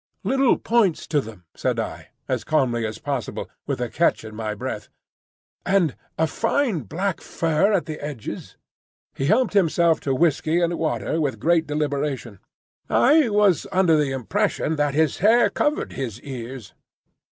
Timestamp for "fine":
6.25-6.79